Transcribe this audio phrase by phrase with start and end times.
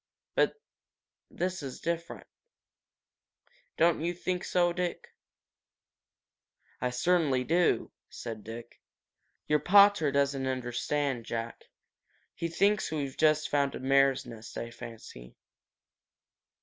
[0.33, 0.59] But
[1.29, 2.25] this is different.
[3.77, 5.13] Don't you think so, Dick?"
[6.81, 8.81] "I certainly do," said Dick.
[9.45, 11.65] "Your pater doesn't understand, Jack.
[12.33, 15.35] He thinks we've just found a mare's nest, I fancy."